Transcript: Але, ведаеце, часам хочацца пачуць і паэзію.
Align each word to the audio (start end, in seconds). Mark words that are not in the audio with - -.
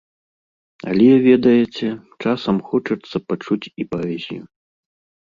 Але, 0.93 1.09
ведаеце, 1.27 1.89
часам 2.23 2.57
хочацца 2.71 3.17
пачуць 3.29 3.65
і 3.85 3.89
паэзію. 3.93 4.43